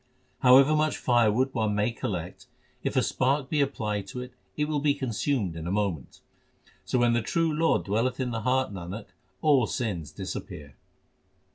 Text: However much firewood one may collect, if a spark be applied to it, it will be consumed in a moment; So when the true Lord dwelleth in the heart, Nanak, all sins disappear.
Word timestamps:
However 0.39 0.75
much 0.75 0.97
firewood 0.97 1.53
one 1.53 1.75
may 1.75 1.91
collect, 1.91 2.47
if 2.81 2.95
a 2.95 3.03
spark 3.03 3.49
be 3.51 3.61
applied 3.61 4.07
to 4.07 4.21
it, 4.21 4.33
it 4.57 4.65
will 4.65 4.79
be 4.79 4.95
consumed 4.95 5.55
in 5.55 5.67
a 5.67 5.71
moment; 5.71 6.21
So 6.85 6.97
when 6.97 7.13
the 7.13 7.21
true 7.21 7.53
Lord 7.53 7.83
dwelleth 7.83 8.19
in 8.19 8.31
the 8.31 8.41
heart, 8.41 8.73
Nanak, 8.73 9.09
all 9.43 9.67
sins 9.67 10.11
disappear. 10.11 10.73